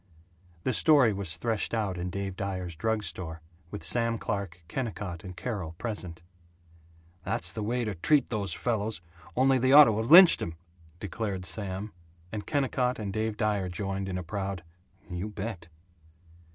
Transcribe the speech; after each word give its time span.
The 0.63 0.73
story 0.73 1.13
was 1.13 1.37
threshed 1.37 1.75
out 1.75 1.95
in 1.99 2.09
Dave 2.09 2.35
Dyer's 2.35 2.75
drug 2.75 3.03
store, 3.03 3.39
with 3.69 3.83
Sam 3.83 4.17
Clark, 4.17 4.63
Kennicott, 4.67 5.23
and 5.23 5.37
Carol 5.37 5.73
present. 5.73 6.23
"That's 7.23 7.51
the 7.51 7.61
way 7.61 7.83
to 7.85 7.93
treat 7.93 8.31
those 8.31 8.51
fellows 8.51 8.99
only 9.37 9.59
they 9.59 9.71
ought 9.73 9.83
to 9.83 9.97
have 9.97 10.09
lynched 10.09 10.41
him!" 10.41 10.55
declared 10.99 11.45
Sam, 11.45 11.93
and 12.31 12.47
Kennicott 12.47 12.97
and 12.97 13.13
Dave 13.13 13.37
Dyer 13.37 13.69
joined 13.69 14.09
in 14.09 14.17
a 14.17 14.23
proud 14.23 14.63
"You 15.07 15.29
bet!" 15.29 15.67